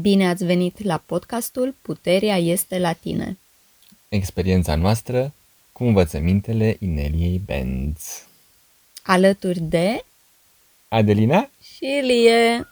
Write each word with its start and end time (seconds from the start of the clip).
Bine 0.00 0.28
ați 0.28 0.44
venit 0.44 0.82
la 0.82 1.02
podcastul 1.06 1.74
Puterea 1.82 2.36
este 2.36 2.78
la 2.78 2.92
tine. 2.92 3.38
Experiența 4.08 4.74
noastră 4.74 5.32
cu 5.72 5.84
învățămintele 5.84 6.76
Ineliei 6.80 7.38
Benz. 7.44 8.26
Alături 9.02 9.60
de 9.60 10.04
Adelina 10.88 11.50
și 11.62 11.84
Ilie. 12.02 12.60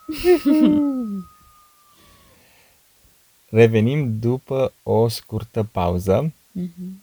Revenim 3.49 4.19
după 4.19 4.73
o 4.83 5.09
scurtă 5.09 5.69
pauză 5.73 6.33
Mhm. 6.53 7.03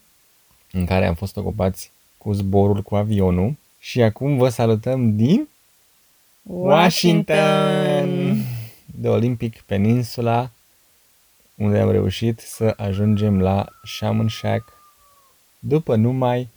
în 0.71 0.85
care 0.85 1.05
am 1.07 1.15
fost 1.15 1.37
ocupați 1.37 1.91
cu 2.17 2.33
zborul 2.33 2.81
cu 2.81 2.95
avionul 2.95 3.55
și 3.79 4.01
acum 4.01 4.37
vă 4.37 4.49
salutăm 4.49 5.15
din 5.15 5.47
Washington, 6.43 8.35
de 8.99 9.07
Olympic 9.09 9.61
Peninsula, 9.61 10.51
unde 11.55 11.79
am 11.79 11.91
reușit 11.91 12.39
să 12.39 12.73
ajungem 12.77 13.41
la 13.41 13.67
Shaman 13.83 14.27
Shack 14.27 14.73
după 15.59 15.95
numai 15.95 16.47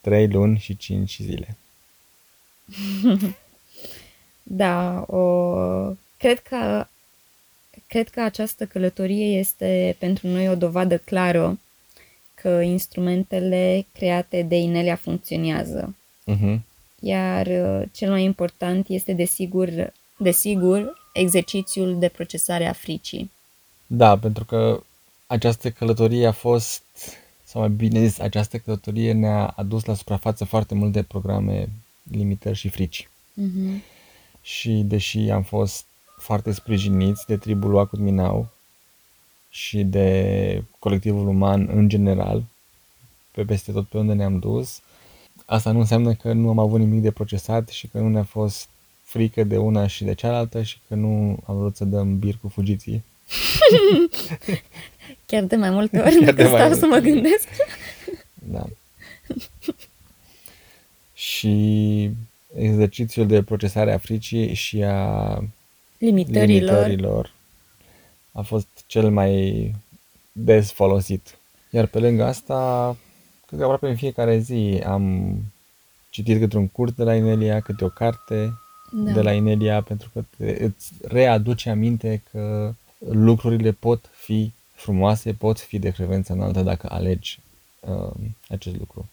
3 0.00 0.28
luni 0.28 0.58
și 0.58 0.76
5 0.76 1.18
zile. 1.20 1.56
Da, 4.50 5.04
o... 5.06 5.22
cred 6.16 6.38
că 6.40 6.86
cred 7.86 8.08
că 8.08 8.20
această 8.20 8.66
călătorie 8.66 9.38
este 9.38 9.96
pentru 9.98 10.26
noi 10.26 10.48
o 10.48 10.54
dovadă 10.54 10.98
clară 10.98 11.58
că 12.34 12.48
instrumentele 12.48 13.86
create 13.92 14.42
de 14.42 14.56
Inelia 14.56 14.96
funcționează. 14.96 15.96
Uh-huh. 16.26 16.58
Iar 17.00 17.46
uh, 17.46 17.82
cel 17.92 18.10
mai 18.10 18.22
important 18.22 18.88
este 18.88 19.12
desigur, 19.12 19.92
desigur 20.18 20.97
exercițiul 21.18 21.98
de 21.98 22.08
procesare 22.08 22.66
a 22.66 22.72
fricii. 22.72 23.30
Da, 23.86 24.18
pentru 24.18 24.44
că 24.44 24.82
această 25.26 25.70
călătorie 25.70 26.26
a 26.26 26.32
fost, 26.32 26.82
sau 27.44 27.60
mai 27.60 27.70
bine 27.70 28.06
zis, 28.06 28.18
această 28.18 28.58
călătorie 28.58 29.12
ne-a 29.12 29.46
adus 29.46 29.84
la 29.84 29.94
suprafață 29.94 30.44
foarte 30.44 30.74
multe 30.74 31.02
programe, 31.02 31.68
limitări 32.10 32.56
și 32.56 32.68
frici. 32.68 33.08
Mhm. 33.32 33.82
Și 34.42 34.70
deși 34.70 35.18
am 35.18 35.42
fost 35.42 35.86
foarte 36.18 36.52
sprijiniți 36.52 37.26
de 37.26 37.36
tribul 37.36 37.74
Wacut 37.74 37.98
Minau 37.98 38.48
și 39.48 39.84
de 39.84 40.62
colectivul 40.78 41.26
uman 41.28 41.68
în 41.72 41.88
general, 41.88 42.44
pe 43.30 43.44
peste 43.44 43.72
tot 43.72 43.88
pe 43.88 43.98
unde 43.98 44.12
ne-am 44.12 44.38
dus, 44.38 44.80
asta 45.46 45.70
nu 45.70 45.78
înseamnă 45.78 46.14
că 46.14 46.32
nu 46.32 46.48
am 46.48 46.58
avut 46.58 46.78
nimic 46.78 47.02
de 47.02 47.10
procesat 47.10 47.68
și 47.68 47.86
că 47.86 47.98
nu 47.98 48.08
ne-a 48.08 48.22
fost 48.22 48.68
frică 49.08 49.44
de 49.44 49.56
una 49.56 49.86
și 49.86 50.04
de 50.04 50.14
cealaltă 50.14 50.62
și 50.62 50.78
că 50.88 50.94
nu 50.94 51.38
am 51.46 51.58
vrut 51.58 51.76
să 51.76 51.84
dăm 51.84 52.18
bir 52.18 52.38
cu 52.40 52.48
fugiții. 52.48 53.04
Chiar 55.26 55.42
de 55.44 55.56
mai 55.56 55.70
multe 55.70 55.98
ori 56.06 56.14
Chiar 56.14 56.24
de 56.24 56.24
decât 56.32 56.50
mai 56.50 56.54
stau 56.54 56.68
multe 56.68 56.80
să 56.80 56.86
mă 56.86 56.98
gândesc. 56.98 57.48
Da. 58.50 58.66
și 61.14 62.10
exercițiul 62.56 63.26
de 63.26 63.42
procesare 63.42 63.92
a 63.92 63.98
fricii 63.98 64.54
și 64.54 64.82
a 64.82 65.24
Limitărilor. 65.98 66.46
limitărilor 66.46 67.32
a 68.32 68.42
fost 68.42 68.68
cel 68.86 69.10
mai 69.10 69.74
des 70.32 70.72
folosit. 70.72 71.38
Iar 71.70 71.86
pe 71.86 71.98
lângă 71.98 72.24
asta, 72.24 72.96
cred 73.46 73.58
că 73.58 73.64
aproape 73.64 73.88
în 73.88 73.96
fiecare 73.96 74.38
zi 74.38 74.82
am 74.86 75.34
citit 76.10 76.38
câte 76.38 76.56
un 76.56 76.68
curs 76.68 76.92
de 76.92 77.02
la 77.02 77.14
Inelia, 77.14 77.60
câte 77.60 77.84
o 77.84 77.88
carte 77.88 78.52
Da. 78.92 79.12
de 79.12 79.22
la 79.22 79.32
Inelia, 79.32 79.82
pentru 79.82 80.10
că 80.12 80.24
te, 80.36 80.64
îți 80.64 80.92
readuce 81.02 81.70
aminte 81.70 82.22
că 82.30 82.74
lucrurile 83.10 83.72
pot 83.72 84.10
fi 84.14 84.52
frumoase, 84.74 85.32
pot 85.32 85.60
fi 85.60 85.78
de 85.78 85.90
frecvență 85.90 86.32
înaltă 86.32 86.62
dacă 86.62 86.88
alegi 86.90 87.38
uh, 87.80 88.14
acest 88.48 88.76
lucru. 88.78 89.08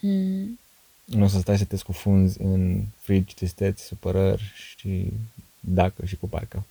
Mm. 0.00 0.58
Nu 1.04 1.24
o 1.24 1.28
să 1.28 1.38
stai 1.38 1.58
să 1.58 1.64
te 1.64 1.76
scufunzi 1.76 2.42
în 2.42 2.82
frici, 2.98 3.34
tristeți, 3.34 3.84
supărări 3.84 4.52
și 4.54 5.12
dacă 5.60 6.04
și 6.04 6.16
cu 6.16 6.28
parcă. 6.28 6.64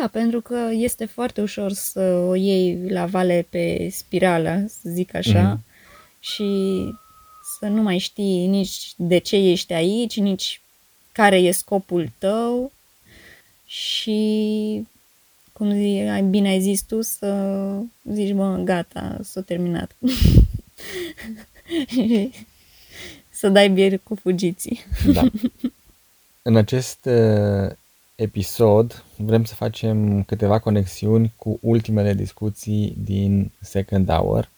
Da, 0.00 0.08
pentru 0.08 0.40
că 0.40 0.68
este 0.72 1.04
foarte 1.04 1.40
ușor 1.40 1.72
să 1.72 2.00
o 2.28 2.34
iei 2.34 2.88
la 2.90 3.06
vale 3.06 3.46
pe 3.50 3.88
spirală, 3.92 4.64
să 4.68 4.88
zic 4.88 5.14
așa, 5.14 5.42
Mhm. 5.52 5.64
și 6.20 6.44
să 7.58 7.66
nu 7.66 7.82
mai 7.82 7.98
știi 7.98 8.46
nici 8.46 8.92
de 8.96 9.18
ce 9.18 9.36
ești 9.36 9.72
aici, 9.72 10.16
nici 10.16 10.61
care 11.12 11.36
e 11.36 11.50
scopul 11.50 12.10
tău 12.18 12.72
și, 13.64 14.86
cum 15.52 15.72
zi, 15.72 16.08
ai 16.10 16.22
bine 16.22 16.48
ai 16.48 16.60
zis 16.60 16.82
tu, 16.82 17.02
să 17.02 17.72
zici, 18.12 18.32
mă, 18.32 18.56
gata, 18.56 19.18
s-a 19.22 19.40
terminat. 19.40 19.96
să 23.30 23.48
dai 23.48 23.68
bier 23.68 23.98
cu 24.02 24.14
fugiții. 24.14 24.80
Da. 25.12 25.22
În 26.42 26.56
acest 26.56 27.04
uh, 27.04 27.70
episod 28.14 29.04
vrem 29.16 29.44
să 29.44 29.54
facem 29.54 30.22
câteva 30.22 30.58
conexiuni 30.58 31.32
cu 31.36 31.58
ultimele 31.62 32.14
discuții 32.14 32.94
din 33.04 33.50
Second 33.60 34.10
Hour, 34.10 34.50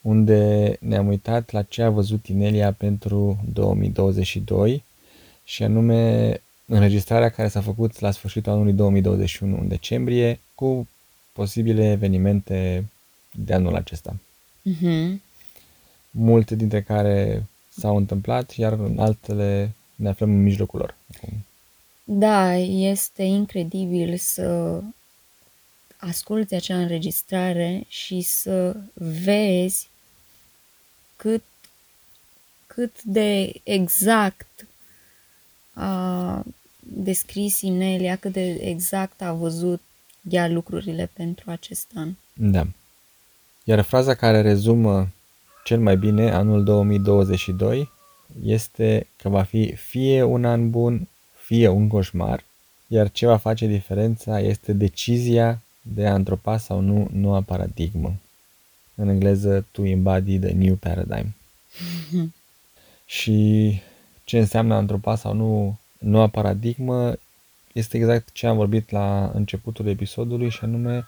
unde 0.00 0.76
ne-am 0.80 1.06
uitat 1.06 1.50
la 1.50 1.62
ce 1.62 1.82
a 1.82 1.90
văzut 1.90 2.26
Inelia 2.26 2.72
pentru 2.72 3.38
2022 3.52 4.84
și 5.48 5.62
anume 5.62 6.40
înregistrarea 6.66 7.28
care 7.28 7.48
s-a 7.48 7.60
făcut 7.60 8.00
la 8.00 8.10
sfârșitul 8.10 8.52
anului 8.52 8.72
2021 8.72 9.58
în 9.60 9.68
decembrie 9.68 10.40
cu 10.54 10.88
posibile 11.32 11.90
evenimente 11.90 12.84
de 13.32 13.54
anul 13.54 13.74
acesta. 13.74 14.16
Mhm. 14.62 15.22
Multe 16.10 16.54
dintre 16.54 16.82
care 16.82 17.46
s-au 17.68 17.96
întâmplat, 17.96 18.54
iar 18.54 18.72
în 18.72 18.98
altele 18.98 19.72
ne 19.94 20.08
aflăm 20.08 20.30
în 20.30 20.42
mijlocul 20.42 20.78
lor. 20.78 20.96
acum. 21.14 21.44
Da, 22.04 22.54
este 22.56 23.22
incredibil 23.22 24.16
să 24.16 24.80
asculți 25.96 26.54
acea 26.54 26.78
înregistrare 26.78 27.84
și 27.88 28.20
să 28.20 28.76
vezi 29.24 29.88
cât, 31.16 31.42
cât 32.66 33.02
de 33.02 33.52
exact 33.62 34.65
a 35.76 36.42
descris 36.78 37.60
Inelia, 37.60 38.16
cât 38.16 38.32
de 38.32 38.52
exact 38.52 39.22
a 39.22 39.32
văzut 39.32 39.80
ea 40.30 40.48
lucrurile 40.48 41.10
pentru 41.12 41.50
acest 41.50 41.90
an. 41.94 42.12
Da. 42.32 42.66
Iar 43.64 43.80
fraza 43.80 44.14
care 44.14 44.40
rezumă 44.40 45.08
cel 45.64 45.80
mai 45.80 45.96
bine 45.96 46.30
anul 46.30 46.64
2022 46.64 47.90
este 48.42 49.06
că 49.16 49.28
va 49.28 49.42
fi 49.42 49.74
fie 49.74 50.22
un 50.22 50.44
an 50.44 50.70
bun, 50.70 51.08
fie 51.34 51.68
un 51.68 51.88
coșmar, 51.88 52.44
iar 52.86 53.10
ce 53.10 53.26
va 53.26 53.36
face 53.36 53.66
diferența 53.66 54.40
este 54.40 54.72
decizia 54.72 55.62
de 55.82 56.06
a 56.06 56.14
întropa 56.14 56.58
sau 56.58 56.80
nu 56.80 57.08
noua 57.12 57.40
paradigmă. 57.40 58.16
În 58.94 59.08
engleză, 59.08 59.66
to 59.70 59.84
embody 59.84 60.38
the 60.38 60.52
new 60.52 60.74
paradigm. 60.74 61.34
Și 63.06 63.80
ce 64.26 64.38
înseamnă 64.38 64.74
a 64.74 64.78
întropa 64.78 65.16
sau 65.16 65.32
nu 65.34 65.78
noua 65.98 66.28
paradigmă 66.28 67.14
este 67.72 67.96
exact 67.96 68.32
ce 68.32 68.46
am 68.46 68.56
vorbit 68.56 68.90
la 68.90 69.30
începutul 69.34 69.86
episodului 69.86 70.50
și 70.50 70.58
anume 70.62 71.06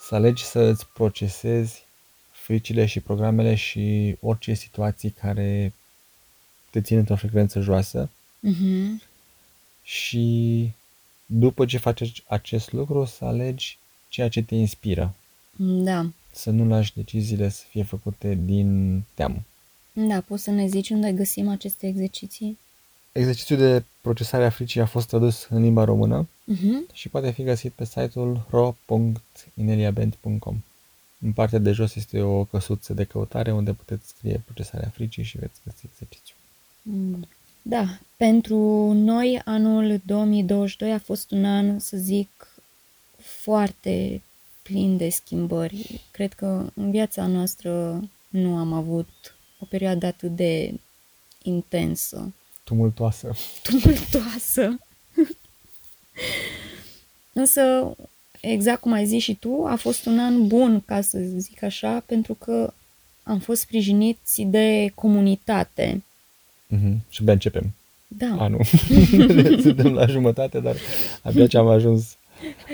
să 0.00 0.14
alegi 0.14 0.44
să 0.44 0.58
îți 0.58 0.86
procesezi 0.86 1.84
fricile 2.32 2.86
și 2.86 3.00
programele 3.00 3.54
și 3.54 4.16
orice 4.20 4.54
situații 4.54 5.10
care 5.10 5.72
te 6.70 6.80
țin 6.80 6.96
într-o 6.96 7.16
frecvență 7.16 7.60
joasă 7.60 8.10
Mhm. 8.40 9.02
și 9.82 10.70
după 11.26 11.64
ce 11.64 11.78
faci 11.78 12.22
acest 12.26 12.72
lucru 12.72 13.04
să 13.04 13.24
alegi 13.24 13.78
ceea 14.08 14.28
ce 14.28 14.42
te 14.42 14.54
inspiră. 14.54 15.14
Da. 15.58 16.06
Să 16.32 16.50
nu 16.50 16.68
lași 16.68 16.94
deciziile 16.94 17.48
să 17.48 17.64
fie 17.68 17.82
făcute 17.82 18.34
din 18.34 19.02
teamă. 19.14 19.42
Da, 19.98 20.20
poți 20.20 20.42
să 20.42 20.50
ne 20.50 20.66
zici 20.66 20.90
unde 20.90 21.12
găsim 21.12 21.48
aceste 21.48 21.86
exerciții? 21.86 22.58
Exercițiul 23.12 23.58
de 23.58 23.84
procesare 24.00 24.44
a 24.44 24.50
fricii 24.50 24.80
a 24.80 24.86
fost 24.86 25.06
tradus 25.08 25.46
în 25.50 25.62
limba 25.62 25.84
română 25.84 26.28
Mhm. 26.44 26.86
și 26.92 27.08
poate 27.08 27.30
fi 27.30 27.42
găsit 27.42 27.72
pe 27.72 27.84
site-ul 27.84 28.46
ro.ineliaband.com. 28.50 30.56
În 31.20 31.32
partea 31.32 31.58
de 31.58 31.72
jos 31.72 31.94
este 31.94 32.20
o 32.22 32.44
căsuță 32.44 32.92
de 32.94 33.04
căutare 33.04 33.52
unde 33.52 33.72
puteți 33.72 34.08
scrie 34.08 34.42
procesarea 34.44 34.88
fricii 34.88 35.22
și 35.22 35.38
veți 35.38 35.60
găsi 35.64 35.86
exercițiul. 35.92 36.38
Mm. 36.82 37.26
Da, 37.62 37.98
pentru 38.16 38.56
noi 38.92 39.40
anul 39.44 40.00
2022 40.04 40.92
a 40.92 40.98
fost 40.98 41.30
un 41.30 41.44
an, 41.44 41.78
să 41.78 41.96
zic, 41.96 42.48
foarte 43.18 44.22
plin 44.62 44.96
de 44.96 45.08
schimbări. 45.08 46.00
Cred 46.10 46.32
că 46.32 46.70
în 46.74 46.90
viața 46.90 47.26
noastră 47.26 48.02
nu 48.28 48.56
am 48.56 48.72
avut 48.72 49.08
o 49.30 49.34
perioadă 49.68 50.06
atât 50.06 50.30
de 50.36 50.72
intensă, 51.42 52.32
Tumultoasă. 52.64 53.32
tumultoasă. 53.62 54.78
Însă 57.32 57.94
exact 58.40 58.80
cum 58.80 58.92
ai 58.92 59.06
zis 59.06 59.22
și 59.22 59.34
tu, 59.34 59.64
a 59.66 59.74
fost 59.76 60.06
un 60.06 60.18
an 60.18 60.46
bun, 60.46 60.80
ca 60.86 61.00
să 61.00 61.18
zic 61.36 61.62
așa, 61.62 62.02
pentru 62.06 62.34
că 62.34 62.72
am 63.22 63.38
fost 63.38 63.60
sprijiniți 63.60 64.42
de 64.42 64.92
comunitate. 64.94 66.02
Mhm. 66.66 67.04
Și 67.08 67.20
abia 67.20 67.32
începem 67.32 67.74
Da. 68.08 68.36
anul. 68.38 68.64
Suntem 69.62 69.92
la 69.92 70.06
jumătate, 70.06 70.60
dar 70.60 70.76
abia 71.22 71.46
ce 71.46 71.58
am 71.58 71.66
ajuns. 71.68 72.16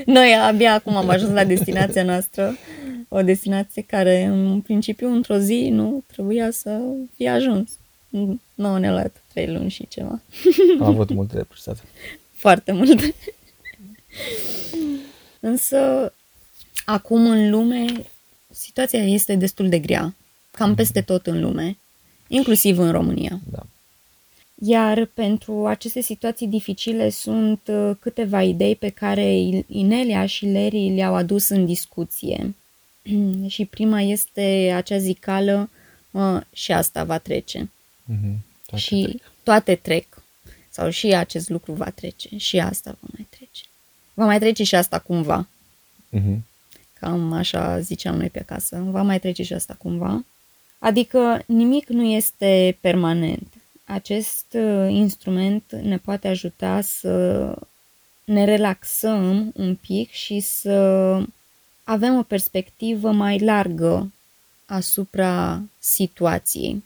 Noi 0.07 0.35
abia 0.35 0.73
acum 0.75 0.97
am 0.97 1.09
ajuns 1.09 1.33
la 1.33 1.45
destinația 1.45 2.03
noastră, 2.03 2.57
o 3.15 3.23
destinație 3.23 3.83
care 3.83 4.25
în 4.25 4.61
principiu 4.61 5.13
într-o 5.13 5.39
zi 5.39 5.69
nu 5.71 6.03
trebuia 6.07 6.51
să 6.51 6.81
fie 7.15 7.29
ajuns. 7.29 7.71
Nu 8.55 8.77
ne-a 8.77 8.93
luat 8.93 9.23
trei 9.33 9.53
luni 9.53 9.71
și 9.71 9.89
ceva. 9.89 10.21
Am 10.81 10.87
avut 10.87 11.11
multe 11.11 11.37
de 11.37 11.45
procesat. 11.45 11.85
Foarte 12.45 12.73
multe. 12.73 13.15
Însă, 15.41 16.13
acum 16.85 17.27
în 17.27 17.51
lume, 17.51 17.85
situația 18.51 19.05
este 19.05 19.35
destul 19.35 19.69
de 19.69 19.79
grea. 19.79 20.15
Cam 20.51 20.75
peste 20.75 21.01
tot 21.01 21.27
în 21.27 21.41
lume, 21.41 21.79
inclusiv 22.29 22.79
în 22.79 22.91
România. 22.91 23.41
Da. 23.51 23.67
Iar 24.55 25.05
pentru 25.05 25.67
aceste 25.67 26.01
situații 26.01 26.47
dificile 26.47 27.11
sunt 27.11 27.61
uh, 27.69 27.91
câteva 28.01 28.43
idei 28.43 28.77
pe 28.77 28.89
care 28.89 29.33
Inelia 29.67 30.27
și 30.27 30.47
Leri 30.47 30.95
le-au 30.95 31.15
adus 31.15 31.49
în 31.49 31.67
discuție. 31.67 32.55
și 33.55 33.65
prima 33.65 34.01
este 34.01 34.73
acea 34.75 34.99
zicală 34.99 35.71
"Mă, 36.11 36.45
și 36.53 36.73
asta 36.73 37.05
va 37.05 37.19
trece. 37.19 37.71
Mhm. 38.05 38.45
Toate 38.67 38.83
și 38.85 39.03
trec. 39.03 39.23
toate 39.43 39.75
trec. 39.75 40.23
Sau 40.71 40.91
și 40.91 41.07
acest 41.07 41.49
lucru 41.49 41.73
va 41.73 41.91
trece. 41.91 42.37
Și 42.37 42.59
asta 42.59 42.97
va 43.01 43.09
mai 43.17 43.27
trece. 43.31 43.63
Va 44.15 44.25
mai 44.25 44.39
trece 44.39 44.65
și 44.65 44.75
asta 44.75 44.99
cumva. 44.99 45.49
Mhm. 46.09 46.45
Cam 46.99 47.33
așa 47.33 47.81
ziceam 47.81 48.17
noi 48.17 48.31
pe 48.31 48.39
acasă. 48.41 48.83
Va 48.91 49.03
mai 49.03 49.19
trece 49.21 49.43
și 49.43 49.53
asta 49.53 49.75
cumva. 49.79 50.25
Adică 50.79 51.43
nimic 51.47 51.89
nu 51.89 52.03
este 52.05 52.77
permanent. 52.81 53.53
Acest 53.85 54.47
uh, 54.53 54.87
instrument 54.91 55.73
ne 55.73 55.99
poate 55.99 56.29
ajuta 56.29 56.81
să 56.81 57.55
ne 58.25 58.45
relaxăm 58.45 59.53
un 59.57 59.75
pic 59.75 60.11
și 60.11 60.41
să 60.41 61.17
avem 61.85 62.17
o 62.19 62.23
perspectivă 62.23 63.11
mai 63.11 63.39
largă 63.39 64.13
asupra 64.67 65.63
situației. 65.79 66.85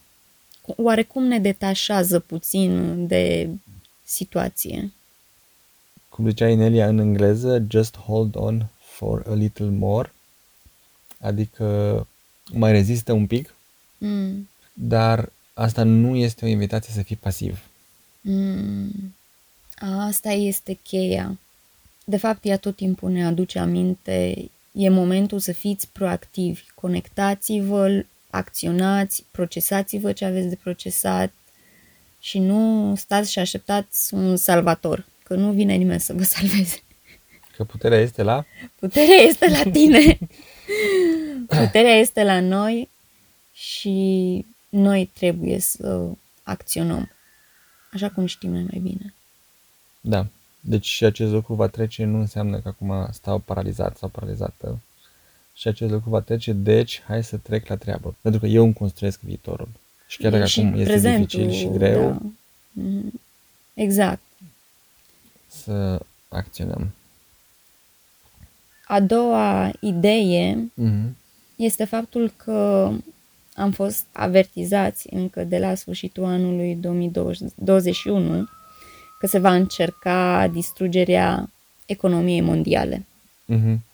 Oarecum 0.76 1.24
ne 1.24 1.38
detașează 1.38 2.18
puțin 2.20 3.06
de 3.06 3.48
situație. 4.04 4.92
Cum 6.08 6.28
zicea 6.28 6.48
Inelia 6.48 6.88
în 6.88 6.98
engleză, 6.98 7.64
just 7.68 7.96
hold 7.96 8.36
on 8.36 8.66
for 8.80 9.22
a 9.28 9.34
little 9.34 9.68
more. 9.68 10.12
Adică 11.20 12.06
mai 12.52 12.72
rezistă 12.72 13.12
un 13.12 13.26
pic, 13.26 13.54
Mm. 13.98 14.48
dar 14.72 15.32
asta 15.54 15.82
nu 15.82 16.16
este 16.16 16.44
o 16.44 16.48
invitație 16.48 16.92
să 16.94 17.02
fii 17.02 17.16
pasiv. 17.16 17.58
Mm. 18.20 19.14
Asta 19.78 20.30
este 20.30 20.78
cheia. 20.82 21.38
De 22.04 22.16
fapt, 22.16 22.44
ea 22.44 22.56
tot 22.56 22.76
timpul 22.76 23.10
ne 23.10 23.26
aduce 23.26 23.58
aminte, 23.58 24.48
e 24.76 24.88
momentul 24.88 25.38
să 25.38 25.52
fiți 25.52 25.88
proactivi, 25.92 26.64
conectați-vă, 26.74 28.04
acționați, 28.30 29.24
procesați-vă 29.30 30.12
ce 30.12 30.24
aveți 30.24 30.48
de 30.48 30.58
procesat 30.62 31.32
și 32.20 32.38
nu 32.38 32.94
stați 32.96 33.32
și 33.32 33.38
așteptați 33.38 34.14
un 34.14 34.36
salvator, 34.36 35.06
că 35.22 35.34
nu 35.34 35.52
vine 35.52 35.74
nimeni 35.74 36.00
să 36.00 36.12
vă 36.12 36.22
salveze. 36.34 36.82
Că 37.56 37.64
puterea 37.64 37.98
este 37.98 38.22
la... 38.22 38.44
Puterea 38.78 39.16
este 39.16 39.48
la 39.48 39.70
tine. 39.70 40.18
Puterea 41.64 41.94
este 41.94 42.24
la 42.24 42.40
noi 42.40 42.88
și 43.52 44.44
noi 44.68 45.10
trebuie 45.14 45.58
să 45.58 46.08
acționăm 46.42 47.10
așa 47.92 48.10
cum 48.10 48.26
știm 48.26 48.50
noi 48.50 48.66
mai 48.70 48.80
bine. 48.82 49.14
Da. 50.00 50.26
Deci 50.68 50.86
și 50.86 51.04
acest 51.04 51.30
lucru 51.32 51.54
va 51.54 51.66
trece 51.66 52.04
nu 52.04 52.18
înseamnă 52.18 52.58
că 52.58 52.68
acum 52.68 53.08
stau 53.12 53.38
paralizat 53.38 53.96
sau 53.96 54.08
paralizată. 54.08 54.78
Și 55.54 55.68
acest 55.68 55.90
lucru 55.90 56.10
va 56.10 56.20
trece, 56.20 56.52
deci 56.52 57.02
hai 57.06 57.24
să 57.24 57.36
trec 57.36 57.66
la 57.68 57.76
treabă. 57.76 58.14
Pentru 58.20 58.40
că 58.40 58.46
eu 58.46 58.64
îmi 58.64 58.72
construiesc 58.74 59.20
viitorul. 59.20 59.68
Și 60.06 60.18
chiar 60.18 60.30
dacă 60.32 60.44
și 60.46 60.60
acum 60.60 60.72
este 60.72 60.84
prezentul, 60.90 61.40
dificil 61.40 61.50
și 61.50 61.68
greu, 61.78 62.08
Da. 62.08 62.18
Mhm. 62.72 63.20
Exact. 63.74 64.20
să 65.48 66.00
acționăm. 66.28 66.90
A 68.86 69.00
doua 69.00 69.70
idee 69.80 70.70
Mhm. 70.74 71.16
este 71.56 71.84
faptul 71.84 72.32
că 72.36 72.90
am 73.54 73.70
fost 73.70 74.04
avertizați 74.12 75.14
încă 75.14 75.44
de 75.44 75.58
la 75.58 75.74
sfârșitul 75.74 76.24
anului 76.24 76.74
2021 76.74 78.48
că 79.18 79.26
se 79.26 79.38
va 79.38 79.54
încerca 79.54 80.48
distrugerea 80.48 81.50
economiei 81.86 82.40
mondiale. 82.40 83.06
Mhm. 83.44 83.84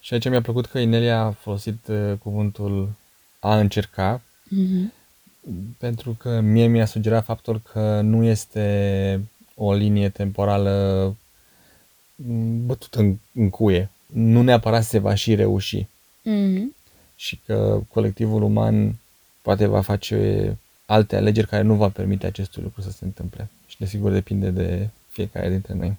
Și 0.00 0.14
aici 0.14 0.28
mi-a 0.28 0.40
plăcut 0.42 0.66
că 0.66 0.78
Inelia 0.78 1.20
a 1.20 1.30
folosit 1.30 1.86
uh, 1.88 2.12
cuvântul 2.22 2.92
a 3.38 3.58
încerca, 3.58 4.22
Mhm. 4.48 4.92
pentru 5.78 6.16
că 6.18 6.40
mie 6.40 6.66
mi-a 6.66 6.84
sugerat 6.86 7.24
faptul 7.24 7.60
că 7.72 8.00
nu 8.00 8.24
este 8.24 9.20
o 9.54 9.72
linie 9.74 10.08
temporală 10.08 11.04
m, 12.16 12.66
bătută 12.66 12.98
în, 12.98 13.16
în 13.34 13.50
cuie. 13.50 13.90
Nu 14.06 14.42
neapărat 14.42 14.84
se 14.84 14.98
va 14.98 15.14
și 15.14 15.34
reuși 15.34 15.86
Mhm. 16.22 16.74
și 17.16 17.40
că 17.46 17.80
colectivul 17.92 18.42
uman 18.42 18.94
poate 19.42 19.66
va 19.66 19.80
face 19.80 20.56
alte 20.86 21.16
alegeri 21.16 21.46
care 21.48 21.62
nu 21.62 21.74
va 21.74 21.88
permite 21.88 22.26
acestui 22.26 22.62
lucru 22.62 22.80
să 22.80 22.90
se 22.90 23.04
întâmple. 23.04 23.48
Și 23.66 23.76
desigur 23.78 24.10
depinde 24.12 24.50
de 24.50 24.88
fiecare 25.08 25.50
dintre 25.50 25.74
noi. 25.74 25.96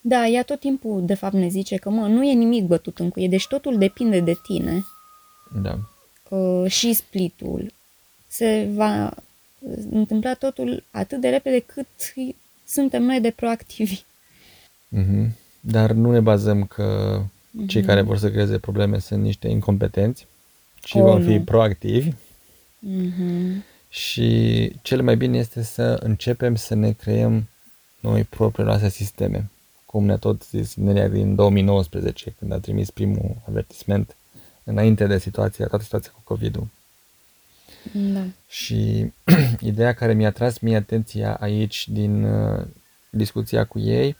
Da, 0.00 0.26
ea 0.26 0.42
tot 0.42 0.60
timpul, 0.60 1.04
de 1.06 1.14
fapt, 1.14 1.34
ne 1.34 1.48
zice 1.48 1.76
că, 1.76 1.90
mă, 1.90 2.06
nu 2.06 2.24
e 2.24 2.32
nimic 2.32 2.64
bătut 2.64 2.98
în 2.98 3.08
cuie, 3.10 3.28
deci 3.28 3.46
totul 3.46 3.78
depinde 3.78 4.20
de 4.20 4.36
tine. 4.42 4.84
Da. 5.62 5.78
uh, 6.36 6.70
și 6.70 6.92
splitul. 6.92 7.72
Se 8.26 8.68
va 8.74 9.14
întâmpla 9.90 10.34
totul 10.34 10.84
atât 10.90 11.20
de 11.20 11.28
repede 11.28 11.58
cât 11.58 11.86
suntem 12.66 13.02
noi 13.02 13.20
de 13.20 13.30
proactivi. 13.30 14.02
Mhm. 14.88 15.36
Dar 15.60 15.90
nu 15.92 16.10
ne 16.10 16.20
bazăm 16.20 16.64
că 16.64 17.20
cei 17.66 17.82
care 17.82 18.00
vor 18.02 18.18
să 18.18 18.30
creeze 18.30 18.58
probleme 18.58 18.98
sunt 18.98 19.22
niște 19.22 19.48
incompetenți, 19.48 20.26
ci 20.80 20.94
Oh, 20.94 21.02
vom 21.02 21.22
fi 21.22 21.34
nu. 21.34 21.42
proactivi 21.42 22.12
Mhm. 22.78 23.64
Și 23.90 24.72
cel 24.82 25.02
mai 25.02 25.16
bine 25.16 25.38
este 25.38 25.62
să 25.62 25.82
începem 25.82 26.54
să 26.54 26.74
ne 26.74 26.92
creăm 26.92 27.48
noi 28.00 28.24
propriile 28.24 28.68
noastre 28.68 28.88
sisteme. 28.88 29.50
Cum 29.86 30.04
ne-a 30.04 30.16
tot 30.16 30.44
zis 30.44 30.74
Nelia 30.74 31.08
din 31.08 31.34
2019, 31.34 32.34
când 32.38 32.52
a 32.52 32.58
trimis 32.58 32.90
primul 32.90 33.36
avertisment 33.48 34.16
înainte 34.64 35.06
de 35.06 35.18
situația, 35.18 35.66
toată 35.66 35.84
situația 35.84 36.10
cu 36.14 36.20
COVID-ul. 36.24 36.68
Da. 37.92 38.24
Și 38.48 39.12
ideea 39.60 39.94
care 39.94 40.12
mi-a 40.12 40.32
tras 40.32 40.58
mie 40.58 40.76
atenția 40.76 41.34
aici 41.34 41.88
din 41.88 42.24
uh, 42.24 42.66
discuția 43.10 43.64
cu 43.64 43.78
ei 43.78 44.16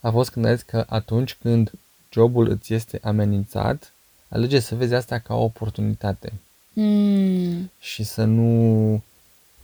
a 0.00 0.10
fost 0.10 0.30
când 0.30 0.44
a 0.44 0.54
zis 0.54 0.62
că 0.62 0.84
atunci 0.88 1.34
când 1.34 1.72
jobul 2.12 2.48
îți 2.48 2.74
este 2.74 2.98
amenințat, 3.02 3.92
alege 4.28 4.60
să 4.60 4.74
vezi 4.74 4.94
asta 4.94 5.18
ca 5.18 5.34
o 5.34 5.42
oportunitate 5.42 6.32
Mm. 6.74 7.70
și 7.78 8.02
să 8.04 8.24
nu 8.24 9.02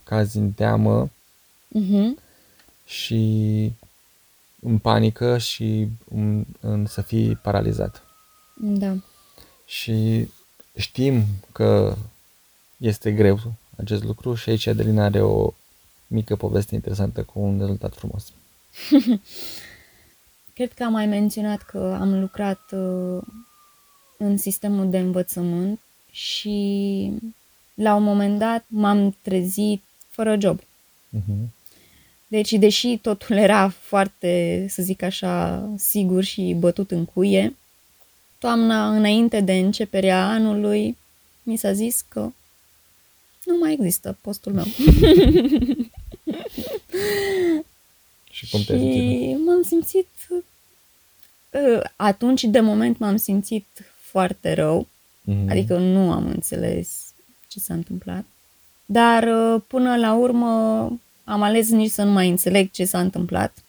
cazi 0.03 0.37
în 0.37 0.51
teamă 0.51 1.09
Mhm. 1.67 2.17
și 2.85 3.71
în 4.61 4.77
panică 4.77 5.37
și 5.37 5.87
în, 6.15 6.45
în 6.59 6.85
să 6.85 7.01
fii 7.01 7.35
paralizat. 7.35 8.03
Da. 8.55 8.93
Și 9.65 10.27
știm 10.75 11.23
că 11.51 11.95
este 12.77 13.11
greu 13.11 13.39
acest 13.77 14.03
lucru 14.03 14.33
și 14.33 14.49
aici 14.49 14.67
Adelina 14.67 15.03
are 15.03 15.21
o 15.21 15.53
mică 16.07 16.35
poveste 16.35 16.75
interesantă 16.75 17.23
cu 17.23 17.39
un 17.39 17.59
rezultat 17.59 17.93
frumos. 17.95 18.31
Cred 20.53 20.73
că 20.73 20.83
am 20.83 20.91
mai 20.91 21.05
menționat 21.05 21.61
că 21.61 21.97
am 21.99 22.19
lucrat 22.19 22.71
uh, 22.71 23.21
în 24.17 24.37
sistemul 24.37 24.89
de 24.89 24.97
învățământ 24.99 25.79
și 26.11 27.11
la 27.73 27.95
un 27.95 28.03
moment 28.03 28.39
dat 28.39 28.65
m-am 28.67 29.15
trezit 29.21 29.83
fără 30.09 30.37
job. 30.39 30.59
Mhm. 31.09 31.53
Deci, 32.27 32.51
deși 32.51 32.97
totul 32.97 33.35
era 33.35 33.69
foarte, 33.69 34.65
să 34.69 34.81
zic 34.81 35.01
așa, 35.01 35.69
sigur 35.77 36.23
și 36.23 36.55
bătut 36.59 36.91
în 36.91 37.05
cuie, 37.05 37.55
toamna 38.37 38.95
înainte 38.95 39.39
de 39.39 39.53
începerea 39.53 40.27
anului 40.27 40.97
mi 41.43 41.57
s-a 41.57 41.73
zis 41.73 42.05
că 42.07 42.31
nu 43.45 43.57
mai 43.59 43.73
există 43.73 44.17
postul 44.21 44.53
meu. 44.53 44.65
Și 48.31 48.49
cum 48.49 48.61
te-ai 48.61 48.79
simțit? 48.79 49.29
și 49.29 49.35
m-am 49.45 49.61
simțit 49.63 50.07
uh, 51.49 51.81
atunci 51.95 52.43
de 52.43 52.59
moment 52.59 52.97
m-am 52.97 53.15
simțit 53.17 53.65
foarte 53.97 54.53
rău, 54.53 54.87
Mhm. 55.21 55.49
adică 55.49 55.77
nu 55.77 56.11
am 56.11 56.27
înțeles 56.27 57.13
ce 57.47 57.59
s-a 57.59 57.73
întâmplat. 57.73 58.25
Dar 58.85 59.23
uh, 59.23 59.61
până 59.67 59.97
la 59.97 60.13
urmă 60.13 60.47
am 61.23 61.41
ales 61.41 61.69
nici 61.69 61.91
să 61.91 62.03
nu 62.03 62.11
mai 62.11 62.29
înțeleg 62.29 62.71
ce 62.71 62.85
s-a 62.85 62.99
întâmplat 62.99 63.63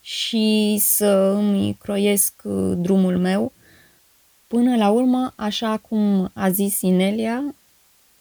și 0.00 0.78
să 0.80 1.06
îmi 1.36 1.76
croiesc 1.80 2.34
uh, 2.42 2.72
drumul 2.76 3.18
meu. 3.18 3.52
Până 4.46 4.76
la 4.76 4.90
urmă, 4.90 5.32
așa 5.36 5.76
cum 5.76 6.30
a 6.34 6.50
zis 6.50 6.80
Inelia, 6.80 7.54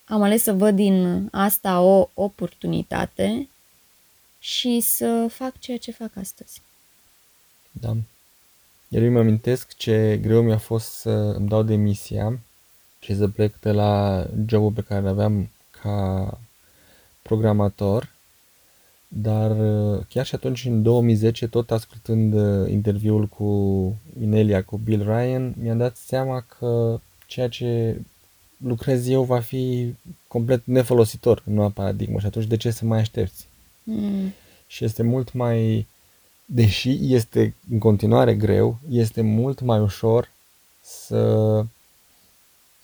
am 0.06 0.22
ales 0.22 0.44
să 0.44 0.54
văd 0.54 0.76
din 0.76 1.28
asta 1.32 1.82
o 1.82 2.10
oportunitate 2.14 3.50
și 4.40 4.80
să 4.80 5.28
fac 5.30 5.60
ceea 5.60 5.78
ce 5.78 5.92
fac 5.92 6.12
astăzi. 6.16 6.62
Da. 7.72 7.96
Iar 8.88 9.02
eu 9.02 9.10
îmi 9.10 9.20
amintesc 9.20 9.78
ce 9.78 10.20
greu 10.22 10.42
mi-a 10.42 10.58
fost 10.58 10.92
să 10.92 11.10
îmi 11.10 11.48
dau 11.48 11.64
demisia 11.64 12.40
și 13.00 13.16
să 13.16 13.28
plec 13.28 13.60
de 13.60 13.72
la 13.72 14.26
jobul 14.48 14.72
pe 14.72 14.82
care 14.82 15.02
îl 15.02 15.08
aveam 15.08 15.50
ca 15.82 16.40
programator. 17.22 18.10
Dar 19.08 19.52
uh, 19.52 20.06
chiar 20.10 20.26
și 20.26 20.36
atunci, 20.36 20.66
în 20.66 20.84
2010, 20.84 21.48
tot 21.48 21.72
ascultând 21.72 22.34
uh, 22.34 22.72
interviul 22.72 23.26
cu 23.26 23.46
Inelia, 24.22 24.64
cu 24.64 24.78
Bill 24.78 25.04
Ryan, 25.04 25.54
mi-am 25.62 25.78
dat 25.78 25.96
seama 25.96 26.46
că 26.60 27.00
ceea 27.28 27.50
ce 27.50 28.02
lucrez 28.58 29.08
eu 29.08 29.24
va 29.24 29.40
fi 29.40 29.94
complet 30.28 30.62
nefolositor 30.66 31.44
în 31.46 31.54
noua 31.54 31.70
paradigmă 31.70 32.20
și 32.20 32.26
atunci 32.26 32.46
de 32.46 32.58
ce 32.58 32.72
să 32.72 32.86
mai 32.86 33.00
aștepți? 33.00 33.48
Mm, 33.84 34.34
și 34.68 34.84
este 34.84 35.04
mult 35.04 35.34
mai, 35.34 35.88
deși 36.46 37.14
este 37.14 37.54
în 37.72 37.80
continuare 37.80 38.36
greu, 38.36 38.78
este 38.90 39.22
mult 39.22 39.62
mai 39.62 39.80
ușor 39.80 40.32
să 40.82 41.66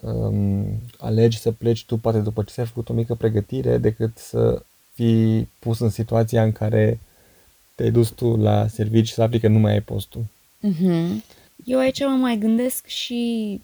um, 0.06 0.66
alegi 0.98 1.38
să 1.38 1.52
pleci 1.52 1.86
tu 1.86 1.98
poate 1.98 2.20
după 2.20 2.44
ce 2.44 2.54
ți-ai 2.54 2.66
făcut 2.66 2.90
o 2.90 2.94
mică 2.94 3.16
pregătire 3.16 3.78
decât 3.78 4.18
să 4.18 4.64
fii 4.94 5.50
pus 5.60 5.80
în 5.80 5.90
situația 5.90 6.44
în 6.44 6.52
care 6.52 7.00
te-ai 7.76 7.92
dus 7.92 8.10
tu 8.10 8.36
la 8.36 8.68
servici 8.68 9.08
și 9.08 9.14
să 9.14 9.22
afli 9.22 9.40
că 9.40 9.48
nu 9.48 9.60
mai 9.60 9.72
ai 9.72 9.82
postul. 9.82 10.26
mhm. 10.60 11.24
Eu 11.66 11.80
aici 11.80 12.00
mă 12.00 12.08
mai 12.08 12.38
gândesc 12.38 12.86
și 12.86 13.62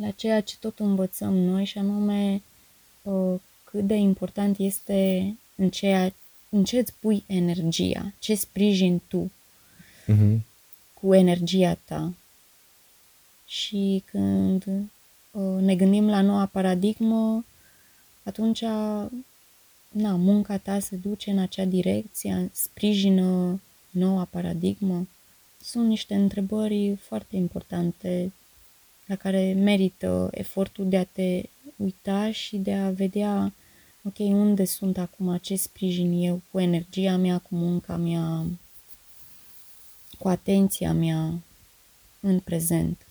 la 0.00 0.10
ceea 0.10 0.40
ce 0.40 0.56
tot 0.60 0.78
învățăm 0.78 1.34
noi 1.36 1.64
și 1.64 1.78
anume 1.78 2.42
uh, 3.02 3.34
cât 3.64 3.86
de 3.86 3.94
important 3.94 4.58
este 4.58 5.32
în, 5.56 5.70
ceea, 5.70 6.12
în 6.48 6.64
ce 6.64 6.78
îți 6.78 6.92
pui 7.00 7.24
energia, 7.26 8.12
ce 8.18 8.34
sprijin 8.34 9.00
tu 9.08 9.30
Mhm. 10.06 10.44
cu 10.94 11.14
energia 11.14 11.74
ta. 11.84 12.12
Și 13.46 14.02
când 14.10 14.64
uh, 14.66 14.74
ne 15.60 15.76
gândim 15.76 16.08
la 16.08 16.20
noua 16.20 16.46
paradigmă, 16.46 17.44
atunci 18.22 18.62
na, 19.88 20.14
munca 20.16 20.56
ta 20.56 20.78
se 20.78 20.96
duce 20.96 21.30
în 21.30 21.38
acea 21.38 21.64
direcție, 21.64 22.50
sprijină 22.52 23.60
noua 23.90 24.24
paradigmă. 24.24 25.08
Sunt 25.62 25.88
niște 25.88 26.14
întrebări 26.14 26.96
foarte 26.96 27.36
importante 27.36 28.32
la 29.06 29.16
care 29.16 29.52
merită 29.52 30.28
efortul 30.32 30.88
de 30.88 30.96
a 30.96 31.04
te 31.04 31.42
uita 31.76 32.32
și 32.32 32.56
de 32.56 32.74
a 32.74 32.90
vedea, 32.90 33.52
ok, 34.04 34.18
unde 34.18 34.64
sunt 34.64 34.98
acum, 34.98 35.36
ce 35.36 35.56
sprijin 35.56 36.22
eu 36.22 36.40
cu 36.50 36.60
energia 36.60 37.16
mea, 37.16 37.38
cu 37.38 37.54
munca 37.54 37.96
mea, 37.96 38.44
cu 40.18 40.28
atenția 40.28 40.92
mea 40.92 41.32
în 42.20 42.40
prezent. 42.40 43.06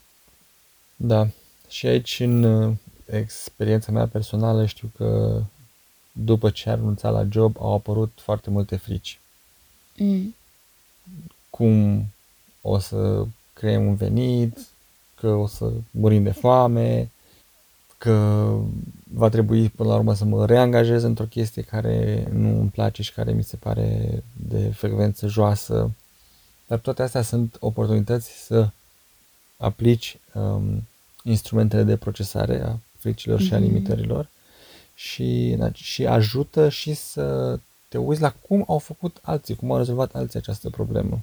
Da. 0.96 1.28
Și 1.70 1.88
aici, 1.88 2.20
în 2.20 2.44
uh, 2.44 2.76
experiența 3.06 3.92
mea 3.92 4.08
personală, 4.08 4.66
știu 4.66 4.92
că 4.98 5.42
după 6.12 6.50
ce 6.50 6.70
am 6.70 6.76
renunțat 6.76 7.14
la 7.14 7.28
job, 7.30 7.56
au 7.60 7.74
apărut 7.74 8.12
foarte 8.16 8.50
multe 8.50 8.76
frici. 8.76 9.20
Mm. 9.98 10.36
cum 11.50 12.06
o 12.62 12.78
să 12.78 13.26
creăm 13.54 13.86
un 13.86 13.96
venit, 13.96 14.58
că 15.16 15.28
o 15.28 15.48
să 15.48 15.72
murim 15.92 16.24
de 16.24 16.32
foame, 16.32 17.12
că 17.98 18.56
va 19.14 19.30
trebui 19.30 19.70
până 19.70 19.90
la 19.90 19.96
urmă 19.96 20.14
să 20.14 20.26
mă 20.26 20.46
reangajez 20.46 21.04
într-o 21.04 21.26
chestie 21.26 21.62
care 21.62 22.28
nu 22.32 22.60
îmi 22.60 22.70
place 22.70 23.02
și 23.02 23.14
care 23.14 23.32
mi 23.32 23.44
se 23.44 23.56
pare 23.56 24.24
de 24.50 24.70
frecvență 24.70 25.28
joasă. 25.28 25.92
Dar 26.68 26.80
toate 26.80 27.02
astea 27.02 27.22
sunt 27.22 27.58
oportunități 27.60 28.46
să 28.46 28.70
aplici 29.58 30.20
um, 30.34 30.88
instrumentele 31.30 31.84
de 31.84 31.96
procesare 31.98 32.62
a 32.66 32.76
fricilor 32.98 33.42
și 33.42 33.54
a 33.54 33.58
Mhm. 33.58 33.66
limitărilor 33.68 34.30
și, 34.96 35.58
și 35.74 36.06
ajută 36.06 36.70
și 36.70 36.94
să 36.94 37.60
te 37.88 37.98
uiți 37.98 38.22
la 38.22 38.34
cum 38.48 38.64
au 38.68 38.78
făcut 38.78 39.18
alții, 39.22 39.56
cum 39.56 39.72
au 39.72 39.78
rezolvat 39.78 40.14
alții 40.16 40.40
această 40.40 40.70
problemă. 40.70 41.20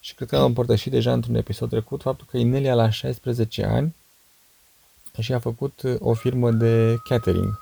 Și 0.00 0.14
cred 0.14 0.28
că 0.28 0.36
am 0.36 0.44
împărtășit 0.44 0.92
deja 0.92 1.12
într-un 1.12 1.34
episod 1.34 1.68
trecut 1.68 2.02
faptul 2.02 2.26
că 2.30 2.36
Inelia 2.36 2.74
la 2.74 2.90
16 2.90 3.64
ani 3.64 3.94
și 5.20 5.32
a 5.32 5.38
făcut 5.38 5.82
uh, 5.82 5.94
o 5.98 6.14
firmă 6.14 6.50
de 6.50 6.96
catering 7.08 7.58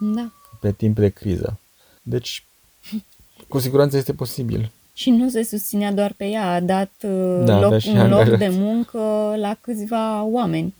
Da. 0.00 0.30
pe 0.60 0.72
timp 0.72 0.96
de 0.98 1.08
criză. 1.08 1.58
Deci, 2.02 2.44
cu 3.48 3.58
siguranță 3.58 3.96
este 3.96 4.14
posibil. 4.14 4.70
Și 4.94 5.10
nu 5.10 5.28
se 5.28 5.42
susținea 5.42 5.92
doar 5.92 6.12
pe 6.12 6.24
ea, 6.26 6.52
a 6.52 6.60
dat 6.60 6.90
uh, 7.02 7.42
Da, 7.44 7.54
loc, 7.56 7.64
avea 7.64 7.78
și 7.78 7.88
un 7.88 8.08
loc 8.08 8.18
angajați. 8.20 8.38
de 8.38 8.48
muncă 8.48 8.98
la 9.36 9.56
câțiva 9.60 10.22
oameni. 10.22 10.74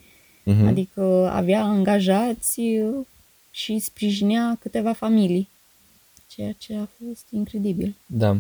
Mhm. 0.47 0.67
Adică 0.67 1.31
avea 1.33 1.63
angajați 1.63 2.61
uh, 2.61 3.07
și 3.51 3.79
sprijinea 3.79 4.57
câteva 4.61 4.93
familii. 4.93 5.49
Ceea 6.27 6.53
ce 6.59 6.75
a 6.75 6.89
fost 6.99 7.25
incredibil. 7.31 7.95
Da. 8.07 8.37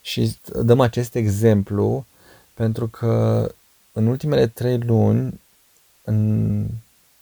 Și 0.00 0.36
dăm 0.62 0.80
acest 0.80 1.14
exemplu 1.14 2.06
pentru 2.54 2.88
că 2.88 3.46
în 3.92 4.06
ultimele 4.06 4.46
trei 4.46 4.78
luni, 4.78 5.40
în 6.04 6.66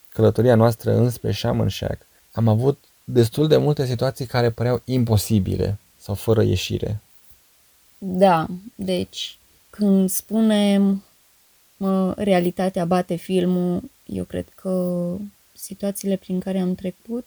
călătoria 0.08 0.54
noastră 0.54 0.97
înspre 0.97 1.32
Shaman 1.32 1.68
Shack, 1.68 2.06
am 2.32 2.49
avut 2.49 2.85
destul 3.04 3.49
de 3.49 3.56
multe 3.56 3.87
situații 3.87 4.26
care 4.26 4.50
păreau 4.50 4.82
imposibile 4.85 5.78
sau 5.99 6.14
fără 6.14 6.42
ieșire. 6.42 7.00
Da, 7.99 8.47
deci 8.75 9.38
când 9.70 10.11
spunem 10.11 10.82
mă, 10.82 10.97
realitatea 12.16 12.85
bate 12.85 13.14
filmul, 13.14 13.82
eu 14.06 14.25
cred 14.25 14.47
că 14.54 15.14
situațiile 15.52 16.16
prin 16.16 16.40
care 16.40 16.58
am 16.58 16.75
trecut, 16.75 17.26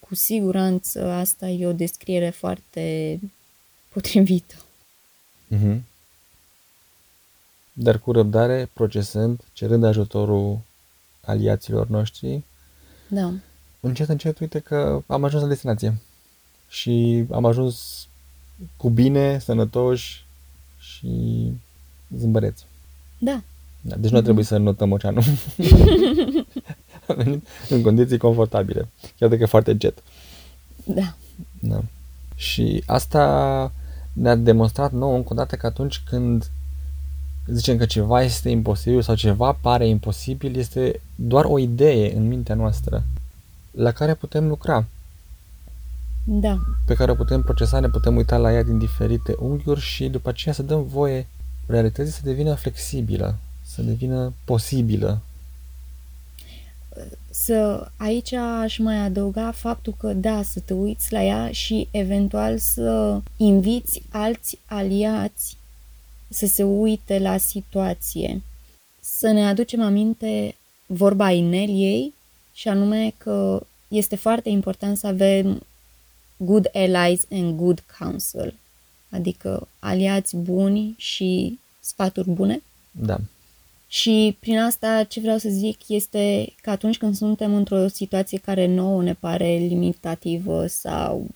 cu 0.00 0.14
siguranță 0.14 1.10
asta 1.10 1.48
e 1.48 1.66
o 1.66 1.72
descriere 1.72 2.30
foarte 2.30 3.18
potrivită. 3.92 4.54
Mhm. 5.48 5.84
Dar 7.72 7.98
cu 7.98 8.12
răbdare, 8.12 8.70
procesând, 8.72 9.40
cerând 9.52 9.84
ajutorul 9.84 10.58
aliaților 11.20 11.88
noștri, 11.88 12.42
Da, 13.08 13.32
încet, 13.80 14.08
încet, 14.08 14.38
uite 14.38 14.58
că 14.58 15.02
am 15.06 15.24
ajuns 15.24 15.42
la 15.42 15.48
destinație. 15.48 15.94
Și 16.68 17.24
am 17.30 17.44
ajuns 17.44 18.06
cu 18.76 18.90
bine, 18.90 19.38
sănătoși 19.38 20.24
și 20.78 21.52
zâmbăreți. 22.16 22.64
da, 23.18 23.42
Da, 23.86 23.96
deci 23.96 24.10
nu 24.10 24.18
a 24.18 24.22
trebuit 24.22 24.46
să 24.46 24.56
notăm 24.56 24.92
oceanul. 24.92 25.22
Am 27.08 27.16
venit 27.16 27.46
în 27.68 27.82
condiții 27.82 28.18
confortabile, 28.18 28.88
chiar 29.18 29.28
dacă 29.28 29.42
e 29.42 29.46
foarte 29.46 29.76
jet. 29.80 30.02
da, 30.84 31.14
Da. 31.60 31.80
Și 32.36 32.82
asta 32.86 33.72
ne-a 34.12 34.34
demonstrat 34.34 34.92
nouă 34.92 35.16
încă 35.16 35.28
o 35.32 35.36
dată 35.36 35.56
că 35.56 35.66
atunci 35.66 36.02
când 36.06 36.50
zicem 37.46 37.76
că 37.76 37.84
ceva 37.84 38.22
este 38.22 38.48
imposibil 38.48 39.02
sau 39.02 39.14
ceva 39.14 39.52
pare 39.52 39.88
imposibil, 39.88 40.56
este 40.58 41.00
doar 41.14 41.44
o 41.44 41.58
idee 41.58 42.16
în 42.16 42.28
mintea 42.28 42.54
noastră 42.54 43.04
la 43.70 43.90
care 43.90 44.14
putem 44.14 44.48
lucra, 44.48 44.84
da, 46.24 46.58
pe 46.86 46.94
care 46.94 47.10
o 47.10 47.14
putem 47.14 47.42
procesa, 47.42 47.80
ne 47.80 47.88
putem 47.88 48.16
uita 48.16 48.36
la 48.36 48.52
ea 48.52 48.62
din 48.62 48.78
diferite 48.78 49.34
unghiuri 49.38 49.80
și 49.80 50.08
după 50.08 50.28
aceea 50.28 50.54
să 50.54 50.62
dăm 50.62 50.86
voie 50.86 51.26
realității 51.66 52.12
să 52.12 52.20
devină 52.24 52.54
flexibilă, 52.54 53.36
să 53.74 53.82
devină 53.82 54.32
posibilă. 54.44 55.20
Să 57.30 57.88
aici 57.96 58.32
aș 58.32 58.78
mai 58.78 58.96
adăuga 58.96 59.50
faptul 59.50 59.94
că 59.98 60.12
da, 60.12 60.42
să 60.42 60.60
te 60.60 60.74
uiți 60.74 61.12
la 61.12 61.22
ea 61.22 61.52
și 61.52 61.88
eventual 61.90 62.58
să 62.58 63.20
inviți 63.36 64.02
alți 64.10 64.58
aliați 64.64 65.56
să 66.28 66.46
se 66.46 66.62
uite 66.62 67.18
la 67.18 67.36
situație. 67.36 68.42
Să 69.00 69.30
ne 69.30 69.46
aducem 69.46 69.82
aminte 69.82 70.54
vorba 70.86 71.30
Ineliei 71.30 72.14
și 72.52 72.68
anume 72.68 73.14
că 73.16 73.66
este 73.88 74.16
foarte 74.16 74.48
important 74.48 74.96
să 74.96 75.06
avem 75.06 75.66
good 76.36 76.68
allies 76.72 77.22
and 77.30 77.56
good 77.56 77.84
counsel, 77.98 78.54
adică 79.10 79.68
aliați 79.78 80.36
buni 80.36 80.94
și 80.96 81.58
sfaturi 81.80 82.30
bune. 82.30 82.62
Da. 82.90 83.20
Și 83.94 84.36
prin 84.40 84.58
asta 84.58 85.04
ce 85.04 85.20
vreau 85.20 85.38
să 85.38 85.48
zic 85.48 85.88
este 85.88 86.52
că 86.62 86.70
atunci 86.70 86.98
când 86.98 87.16
suntem 87.16 87.54
într-o 87.54 87.88
situație 87.88 88.38
care 88.38 88.66
nouă 88.66 89.02
ne 89.02 89.14
pare 89.14 89.56
limitativă 89.56 90.66
sau 90.66 91.26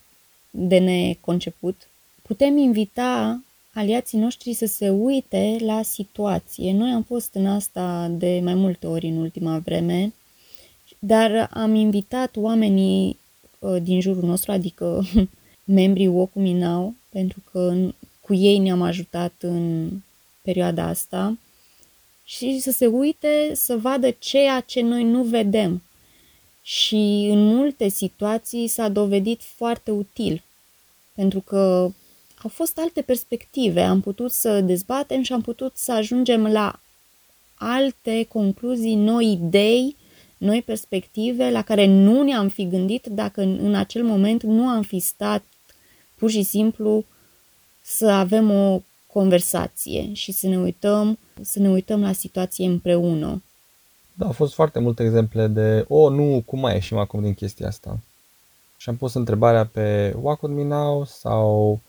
de 0.50 0.78
neconceput, 0.78 1.88
putem 2.22 2.56
invita 2.56 3.42
aliații 3.74 4.18
noștri 4.18 4.54
să 4.54 4.66
se 4.66 4.88
uite 4.88 5.56
la 5.60 5.82
situație. 5.82 6.72
Noi 6.72 6.90
am 6.90 7.02
fost 7.02 7.34
în 7.34 7.46
asta 7.46 8.08
de 8.10 8.40
mai 8.42 8.54
multe 8.54 8.86
ori 8.86 9.06
în 9.06 9.16
ultima 9.16 9.58
vreme, 9.58 10.12
dar 10.98 11.50
am 11.52 11.74
invitat 11.74 12.36
oamenii 12.36 13.18
uh, 13.58 13.82
din 13.82 14.00
jurul 14.00 14.24
nostru, 14.24 14.52
adică 14.52 15.04
membrii 15.64 16.06
Wokumi 16.06 16.52
Now, 16.52 16.94
pentru 17.08 17.42
că 17.50 17.74
cu 18.20 18.34
ei 18.34 18.58
ne-am 18.58 18.82
ajutat 18.82 19.32
în 19.40 19.90
perioada 20.42 20.84
asta, 20.86 21.36
și 22.30 22.58
să 22.58 22.70
se 22.70 22.86
uite 22.86 23.52
să 23.54 23.76
vadă 23.76 24.10
ceea 24.10 24.60
ce 24.60 24.80
noi 24.80 25.04
nu 25.04 25.22
vedem. 25.22 25.82
Și 26.62 27.28
în 27.30 27.46
multe 27.46 27.88
situații 27.88 28.68
s-a 28.68 28.88
dovedit 28.88 29.40
foarte 29.42 29.90
util, 29.90 30.42
pentru 31.14 31.40
că 31.40 31.90
au 32.42 32.50
fost 32.50 32.78
alte 32.78 33.02
perspective, 33.02 33.82
am 33.82 34.00
putut 34.00 34.32
să 34.32 34.60
dezbatem 34.60 35.22
și 35.22 35.32
am 35.32 35.40
putut 35.40 35.76
să 35.76 35.92
ajungem 35.92 36.46
la 36.46 36.80
alte 37.54 38.26
concluzii, 38.28 38.94
noi 38.94 39.32
idei, 39.32 39.96
noi 40.38 40.62
perspective 40.62 41.50
la 41.50 41.62
care 41.62 41.86
nu 41.86 42.22
ne-am 42.22 42.48
fi 42.48 42.68
gândit 42.68 43.06
dacă 43.06 43.40
în, 43.40 43.58
în 43.62 43.74
acel 43.74 44.04
moment 44.04 44.42
nu 44.42 44.68
am 44.68 44.82
fi 44.82 44.98
stat 44.98 45.44
pur 46.16 46.30
și 46.30 46.42
simplu 46.42 47.04
să 47.82 48.08
avem 48.08 48.50
o 48.50 48.80
conversație 49.12 50.12
și 50.12 50.32
să 50.32 50.46
ne 50.46 50.58
uităm, 50.58 51.18
să 51.42 51.58
ne 51.58 51.68
uităm 51.68 52.00
la 52.00 52.12
situație 52.12 52.66
împreună. 52.66 53.42
Da, 54.14 54.26
au 54.26 54.32
fost 54.32 54.54
foarte 54.54 54.78
multe 54.78 55.04
exemple 55.04 55.46
de, 55.46 55.84
o, 55.88 55.96
oh, 55.96 56.12
nu, 56.12 56.42
cum 56.46 56.60
mai 56.60 56.74
ieșim 56.74 56.96
acum 56.96 57.22
din 57.22 57.34
chestia 57.34 57.66
asta? 57.66 57.98
Și 58.76 58.88
am 58.88 58.96
pus 58.96 59.14
întrebarea 59.14 59.66
pe 59.66 60.16
Walk 60.20 60.42
With 60.42 60.54
Me 60.54 60.62
Now 60.62 61.04
sau 61.04 61.80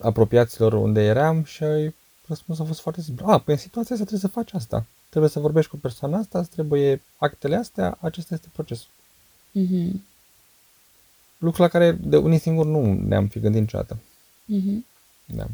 apropiaților 0.00 0.72
unde 0.72 1.02
eram 1.02 1.44
și 1.44 1.64
răspunsul 2.26 2.64
a 2.64 2.66
fost 2.66 2.80
foarte 2.80 3.00
simplu. 3.00 3.26
A, 3.26 3.38
păi 3.38 3.54
în 3.54 3.60
situația 3.60 3.94
asta 3.94 4.06
trebuie 4.06 4.30
să 4.30 4.38
faci 4.38 4.52
asta. 4.52 4.86
Trebuie 5.08 5.30
să 5.30 5.40
vorbești 5.40 5.70
cu 5.70 5.76
persoana 5.76 6.18
asta, 6.18 6.38
îți 6.38 6.50
trebuie 6.50 7.02
actele 7.16 7.56
astea, 7.56 7.98
acesta 8.00 8.34
este 8.34 8.48
procesul. 8.52 8.90
Mm-hmm. 9.58 9.90
Lucru 11.38 11.62
la 11.62 11.68
care 11.68 11.92
de 11.92 12.16
unii 12.16 12.38
singuri 12.38 12.68
nu 12.68 12.92
ne-am 12.92 13.26
fi 13.26 13.40
gândit 13.40 13.60
niciodată. 13.60 13.98
Mm-hmm. 14.52 14.78
Da. 15.24 15.46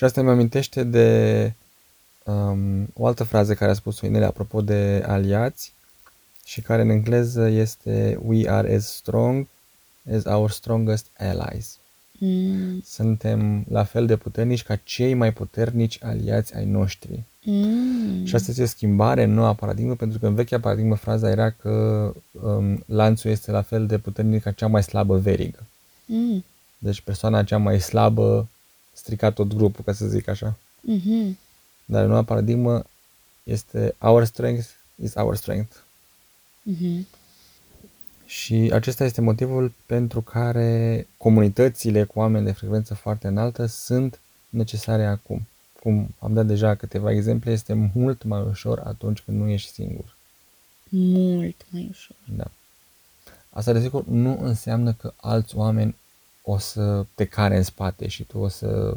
Și 0.00 0.06
asta 0.06 0.22
mi 0.22 0.30
amintește 0.30 0.82
de 0.84 1.52
um, 2.24 2.88
o 2.94 3.06
altă 3.06 3.24
frază 3.24 3.54
care 3.54 3.70
a 3.70 3.74
spus-o 3.74 4.06
Inele 4.06 4.24
apropo 4.24 4.60
de 4.60 5.04
aliați 5.06 5.72
și 6.44 6.60
care 6.60 6.82
în 6.82 6.88
engleză 6.88 7.48
este 7.48 8.18
We 8.24 8.50
are 8.50 8.74
as 8.74 8.86
strong 8.86 9.46
as 10.14 10.24
our 10.24 10.50
strongest 10.50 11.06
allies. 11.18 11.78
Mm. 12.18 12.80
Suntem 12.84 13.64
la 13.68 13.84
fel 13.84 14.06
de 14.06 14.16
puternici 14.16 14.62
ca 14.62 14.76
cei 14.76 15.14
mai 15.14 15.32
puternici 15.32 15.98
aliați 16.02 16.54
ai 16.56 16.64
noștri. 16.64 17.22
Mm. 17.44 18.24
Și 18.24 18.34
asta 18.34 18.50
este 18.50 18.62
o 18.62 18.66
schimbare 18.66 19.22
în 19.22 19.34
noua 19.34 19.52
paradigmă, 19.52 19.94
pentru 19.94 20.18
că 20.18 20.26
în 20.26 20.34
vechea 20.34 20.60
paradigmă 20.60 20.94
fraza 20.94 21.30
era 21.30 21.50
că 21.50 22.12
um, 22.42 22.84
lanțul 22.86 23.30
este 23.30 23.50
la 23.50 23.62
fel 23.62 23.86
de 23.86 23.98
puternic 23.98 24.42
ca 24.42 24.50
cea 24.50 24.66
mai 24.66 24.82
slabă 24.82 25.18
verigă. 25.18 25.66
Mm. 26.06 26.44
Deci 26.78 27.00
persoana 27.00 27.44
cea 27.44 27.58
mai 27.58 27.80
slabă 27.80 28.48
strica 29.00 29.30
tot 29.30 29.54
grupul, 29.54 29.84
ca 29.84 29.92
să 29.92 30.06
zic 30.06 30.28
așa. 30.28 30.58
Mm-hmm. 30.92 31.36
Dar 31.84 32.02
în 32.02 32.08
noua 32.08 32.22
paradigmă 32.22 32.84
este 33.42 33.94
our 33.98 34.24
strength 34.24 34.68
is 35.02 35.14
our 35.14 35.36
strength. 35.36 35.76
Mm-hmm. 36.70 37.04
Și 38.26 38.70
acesta 38.72 39.04
este 39.04 39.20
motivul 39.20 39.72
pentru 39.86 40.20
care 40.20 41.06
comunitățile 41.16 42.04
cu 42.04 42.18
oameni 42.18 42.44
de 42.44 42.52
frecvență 42.52 42.94
foarte 42.94 43.26
înaltă 43.26 43.66
sunt 43.66 44.20
necesare 44.48 45.06
acum. 45.06 45.46
Cum 45.82 46.14
am 46.18 46.32
dat 46.32 46.46
deja 46.46 46.74
câteva 46.74 47.10
exemple, 47.10 47.52
este 47.52 47.90
mult 47.94 48.22
mai 48.22 48.42
ușor 48.42 48.78
atunci 48.78 49.20
când 49.20 49.40
nu 49.40 49.48
ești 49.48 49.72
singur. 49.72 50.16
Mult 50.88 51.66
mai 51.70 51.86
ușor. 51.90 52.16
Da. 52.36 52.50
Asta, 53.50 53.72
desigur, 53.72 54.06
nu 54.06 54.38
înseamnă 54.40 54.92
că 54.92 55.12
alți 55.16 55.56
oameni 55.56 55.96
o 56.42 56.58
să 56.58 57.06
te 57.14 57.24
care 57.24 57.56
în 57.56 57.62
spate 57.62 58.08
și 58.08 58.24
tu 58.24 58.38
o 58.38 58.48
să 58.48 58.96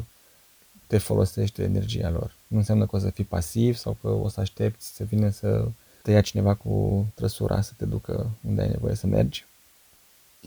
te 0.86 0.98
folosești 0.98 1.56
de 1.56 1.64
energia 1.64 2.10
lor. 2.10 2.34
Nu 2.46 2.56
înseamnă 2.56 2.86
că 2.86 2.96
o 2.96 2.98
să 2.98 3.10
fii 3.10 3.24
pasiv 3.24 3.76
sau 3.76 3.96
că 4.00 4.08
o 4.08 4.28
să 4.28 4.40
aștepți 4.40 4.94
să 4.94 5.04
vină 5.04 5.30
să 5.30 5.68
te 6.02 6.10
ia 6.10 6.20
cineva 6.20 6.54
cu 6.54 7.06
trăsura 7.14 7.60
să 7.60 7.72
te 7.76 7.84
ducă 7.84 8.30
unde 8.48 8.60
ai 8.60 8.68
nevoie 8.68 8.94
să 8.94 9.06
mergi. 9.06 9.44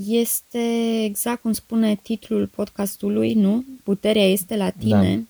Este 0.07 0.59
exact 1.03 1.41
cum 1.41 1.51
spune 1.51 1.95
titlul 1.95 2.47
podcastului, 2.47 3.33
nu? 3.33 3.65
Puterea 3.83 4.25
este 4.27 4.55
la 4.55 4.69
tine. 4.69 5.15
Da. 5.15 5.21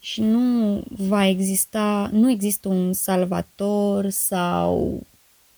Și 0.00 0.20
nu 0.20 0.82
va 0.88 1.26
exista, 1.26 2.10
nu 2.12 2.30
există 2.30 2.68
un 2.68 2.92
salvator 2.92 4.10
sau 4.10 5.02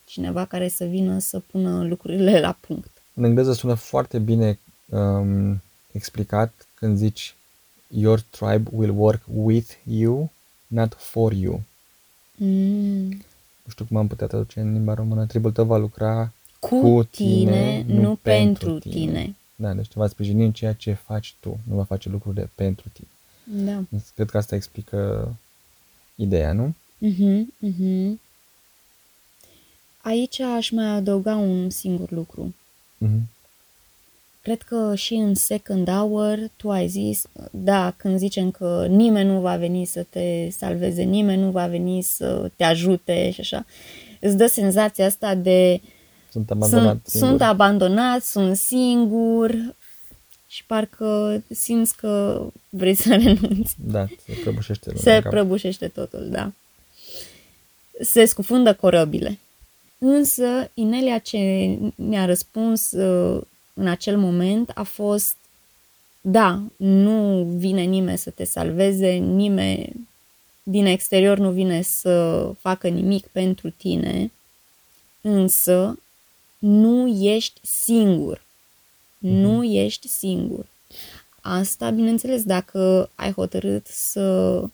cineva 0.04 0.44
care 0.44 0.68
să 0.68 0.84
vină 0.84 1.18
să 1.18 1.38
pună 1.38 1.84
lucrurile 1.84 2.40
la 2.40 2.56
punct. 2.60 2.90
În 3.14 3.24
engleză 3.24 3.52
sună 3.52 3.74
foarte 3.74 4.18
bine 4.18 4.58
um, 4.92 5.62
explicat 5.92 6.66
când 6.74 6.96
zici 6.96 7.34
Your 7.86 8.20
tribe 8.20 8.70
will 8.72 8.94
work 8.96 9.22
with 9.34 9.70
you, 9.84 10.30
not 10.66 10.94
for 10.94 11.32
you. 11.32 11.62
Mm. 12.34 13.08
Nu 13.62 13.70
știu 13.70 13.84
cum 13.84 13.96
am 13.96 14.06
putea 14.06 14.26
traduce 14.26 14.60
în 14.60 14.72
limba 14.72 14.94
română. 14.94 15.26
Tribul 15.26 15.52
tău 15.52 15.64
va 15.64 15.76
lucra 15.76 16.32
cu, 16.58 16.80
cu 16.80 17.04
tine, 17.04 17.84
tine, 17.86 18.00
nu 18.00 18.14
pentru 18.16 18.78
tine. 18.78 18.94
tine. 18.94 19.36
Da, 19.54 19.72
deci 19.72 19.86
te 19.86 19.94
va 19.96 20.06
sprijini 20.06 20.44
în 20.44 20.52
ceea 20.52 20.72
ce 20.72 20.92
faci 20.92 21.34
tu. 21.40 21.58
Nu 21.68 21.74
va 21.74 21.84
face 21.84 22.08
lucruri 22.08 22.34
de 22.34 22.48
pentru 22.54 22.88
tine. 22.92 23.08
Da. 23.64 23.82
Deci, 23.88 24.02
cred 24.14 24.30
că 24.30 24.36
asta 24.36 24.54
explică 24.54 25.28
ideea, 26.14 26.52
nu? 26.52 26.74
Uh-huh, 27.06 27.42
uh-huh. 27.66 28.12
Aici 30.02 30.40
aș 30.40 30.70
mai 30.70 30.86
adăuga 30.86 31.36
un 31.36 31.70
singur 31.70 32.10
lucru. 32.10 32.54
Uh-huh. 33.04 33.20
Cred 34.42 34.62
că 34.62 34.94
și 34.94 35.14
în 35.14 35.34
second 35.34 35.88
hour 35.90 36.38
tu 36.56 36.70
ai 36.70 36.88
zis, 36.88 37.22
da, 37.50 37.94
când 37.96 38.18
zicem 38.18 38.50
că 38.50 38.86
nimeni 38.88 39.28
nu 39.28 39.40
va 39.40 39.56
veni 39.56 39.84
să 39.84 40.06
te 40.10 40.50
salveze, 40.50 41.02
nimeni 41.02 41.42
nu 41.42 41.50
va 41.50 41.66
veni 41.66 42.02
să 42.02 42.50
te 42.56 42.64
ajute 42.64 43.30
și 43.30 43.40
așa, 43.40 43.66
îți 44.20 44.36
dă 44.36 44.46
senzația 44.46 45.06
asta 45.06 45.34
de 45.34 45.80
sunt 46.30 46.50
abandonat, 46.50 46.84
sunt, 46.84 47.06
singur. 47.06 47.28
sunt 47.28 47.42
abandonat, 47.42 48.22
sunt 48.22 48.56
singur 48.56 49.74
și 50.46 50.64
parcă 50.66 51.42
simți 51.50 51.96
că 51.96 52.44
vrei 52.68 52.94
să 52.94 53.14
renunți. 53.24 53.74
Da, 53.78 54.06
se 54.26 54.38
prăbușește. 54.42 54.92
Se 54.96 55.22
prăbușește 55.30 55.88
totul, 55.88 56.28
da. 56.30 56.52
Se 58.00 58.24
scufundă 58.24 58.74
corăbile. 58.74 59.38
Însă, 59.98 60.70
Inelia 60.74 61.18
ce 61.18 61.38
mi-a 61.94 62.24
răspuns 62.24 62.92
uh, 62.92 63.42
în 63.74 63.86
acel 63.86 64.18
moment 64.18 64.70
a 64.74 64.82
fost 64.82 65.36
da, 66.24 66.62
nu 66.76 67.44
vine 67.56 67.82
nimeni 67.82 68.18
să 68.18 68.30
te 68.30 68.44
salveze, 68.44 69.10
nimeni 69.12 70.08
din 70.62 70.86
exterior 70.86 71.38
nu 71.38 71.50
vine 71.50 71.82
să 71.82 72.44
facă 72.58 72.88
nimic 72.88 73.26
pentru 73.26 73.70
tine, 73.70 74.32
însă 75.20 75.98
nu 76.58 77.06
ești 77.06 77.60
singur. 77.62 78.38
Mm-hmm. 78.38 79.20
Nu 79.20 79.64
ești 79.64 80.08
singur. 80.08 80.66
Asta, 81.40 81.90
bineînțeles, 81.90 82.42
dacă 82.42 83.10
ai 83.14 83.32
hotărât 83.32 83.86
să 83.86 84.64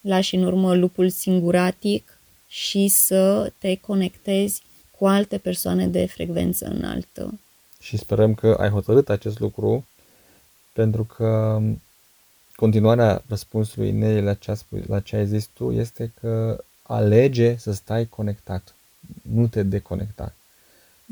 lași 0.00 0.34
în 0.34 0.44
urmă 0.44 0.74
lupul 0.74 1.08
singuratic 1.08 2.18
și 2.48 2.88
să 2.88 3.52
te 3.58 3.76
conectezi 3.76 4.62
cu 4.98 5.06
alte 5.06 5.38
persoane 5.38 5.86
de 5.86 6.06
frecvență 6.06 6.66
înaltă 6.66 7.38
și 7.82 7.96
sperăm 7.96 8.34
că 8.34 8.56
ai 8.60 8.68
hotărât 8.68 9.08
acest 9.08 9.38
lucru 9.38 9.86
pentru 10.72 11.04
că 11.04 11.60
continuarea 12.56 13.22
răspunsului 13.28 13.90
Nelly 13.90 14.22
la 14.22 14.34
ce, 14.34 14.54
spus, 14.54 14.86
la 14.86 15.00
ce 15.00 15.16
ai 15.16 15.26
zis 15.26 15.46
tu 15.46 15.72
este 15.72 16.12
că 16.20 16.64
alege 16.82 17.56
să 17.56 17.72
stai 17.72 18.06
conectat, 18.06 18.74
nu 19.22 19.46
te 19.46 19.62
deconecta. 19.62 20.34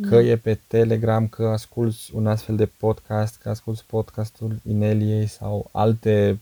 Că 0.09 0.21
mm. 0.21 0.27
e 0.27 0.37
pe 0.37 0.59
Telegram, 0.67 1.29
că 1.29 1.47
asculți 1.47 2.15
un 2.15 2.27
astfel 2.27 2.57
de 2.57 2.67
podcast, 2.67 3.37
că 3.37 3.49
asculți 3.49 3.85
podcastul 3.85 4.61
Ineliei 4.69 5.27
sau 5.27 5.69
alte 5.73 6.41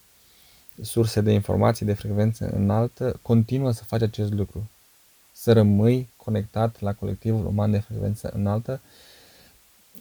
surse 0.82 1.20
de 1.20 1.32
informații 1.32 1.86
de 1.86 1.92
frecvență 1.92 2.50
înaltă, 2.54 3.18
continuă 3.22 3.70
să 3.70 3.84
faci 3.84 4.02
acest 4.02 4.32
lucru. 4.32 4.70
Să 5.32 5.52
rămâi 5.52 6.08
conectat 6.16 6.80
la 6.80 6.92
colectivul 6.92 7.46
uman 7.46 7.70
de 7.70 7.78
frecvență 7.78 8.30
înaltă 8.34 8.80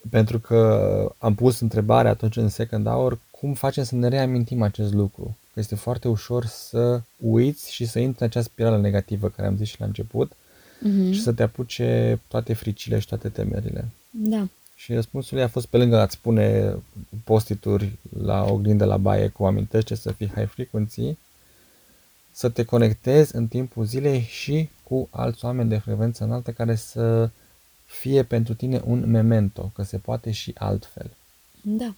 pentru 0.09 0.39
că 0.39 1.11
am 1.17 1.35
pus 1.35 1.59
întrebarea 1.59 2.11
atunci 2.11 2.35
în 2.35 2.49
second 2.49 2.87
hour 2.87 3.19
cum 3.31 3.53
facem 3.53 3.83
să 3.83 3.95
ne 3.95 4.07
reamintim 4.07 4.61
acest 4.61 4.93
lucru. 4.93 5.37
că 5.53 5.59
este 5.59 5.75
foarte 5.75 6.07
ușor 6.07 6.45
să 6.45 7.01
uiți 7.17 7.73
și 7.73 7.85
să 7.85 7.99
intri 7.99 8.21
în 8.21 8.27
acea 8.27 8.41
spirală 8.41 8.77
negativă 8.77 9.29
care 9.29 9.47
am 9.47 9.57
zis 9.57 9.67
și 9.67 9.79
la 9.79 9.85
început 9.85 10.31
Mhm. 10.81 11.11
și 11.11 11.21
să 11.21 11.31
te 11.31 11.43
apuce 11.43 12.19
toate 12.27 12.53
fricile 12.53 12.99
și 12.99 13.07
toate 13.07 13.29
temerile. 13.29 13.85
Da. 14.09 14.47
Și 14.75 14.93
răspunsul 14.93 15.37
ei 15.37 15.43
a 15.43 15.47
fost 15.47 15.65
pe 15.65 15.77
lângă 15.77 15.99
a-ți 15.99 16.19
pune 16.19 16.75
postituri 17.23 17.97
la 18.23 18.43
oglindă 18.45 18.85
la 18.85 18.97
baie 18.97 19.27
cu 19.27 19.45
amintește 19.45 19.95
să 19.95 20.11
fii 20.11 20.31
high 20.35 20.47
frequency, 20.47 21.15
să 22.31 22.49
te 22.49 22.63
conectezi 22.63 23.35
în 23.35 23.47
timpul 23.47 23.85
zilei 23.85 24.21
și 24.21 24.69
cu 24.83 25.07
alți 25.11 25.45
oameni 25.45 25.69
de 25.69 25.77
frecvență 25.77 26.23
înaltă 26.23 26.51
care 26.51 26.75
să 26.75 27.29
fie 27.87 28.23
pentru 28.23 28.53
tine 28.53 28.81
un 28.85 29.09
memento, 29.09 29.71
că 29.73 29.83
se 29.83 29.97
poate 29.97 30.31
și 30.31 30.53
altfel. 30.57 31.11
Da. 31.61 31.95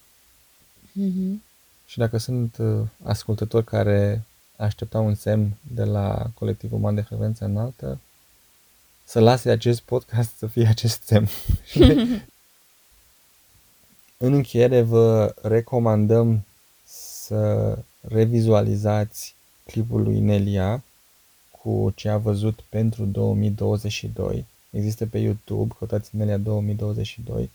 Mhm. 0.91 1.43
Și 1.85 1.97
dacă 1.97 2.17
sunt 2.17 2.57
uh, 2.57 2.87
ascultători 3.03 3.65
care 3.65 4.23
așteptau 4.55 5.05
un 5.05 5.15
semn 5.15 5.55
de 5.73 5.83
la 5.83 6.31
colectivul 6.33 6.77
uman 6.77 6.95
de 6.95 7.01
frecvență 7.01 7.45
înaltă, 7.45 7.99
să 9.03 9.19
lase 9.19 9.49
acest 9.49 9.81
podcast 9.81 10.37
să 10.37 10.47
fie 10.47 10.67
acest 10.67 11.03
semn. 11.03 11.27
În 14.17 14.33
încheiere 14.33 14.81
vă 14.81 15.35
recomandăm 15.41 16.45
să 16.85 17.77
revizualizați 18.01 19.35
clipul 19.63 20.01
lui 20.03 20.19
Nelia 20.19 20.83
cu 21.51 21.91
ce 21.95 22.09
a 22.09 22.17
văzut 22.17 22.61
pentru 22.69 23.05
2022. 23.05 24.45
Există 24.69 25.05
pe 25.05 25.17
YouTube, 25.17 25.75
căutați 25.77 26.15
Nelia 26.15 26.37
2022. 26.37 27.49